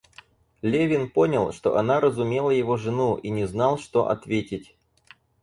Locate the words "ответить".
4.09-4.73